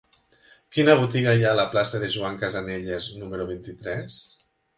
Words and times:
Quina 0.77 0.95
botiga 1.01 1.35
hi 1.39 1.45
ha 1.47 1.51
a 1.55 1.59
la 1.59 1.65
plaça 1.73 2.01
de 2.05 2.09
Joan 2.15 2.41
Casanelles 2.45 3.11
número 3.21 3.47
vint-i-tres? 3.53 4.19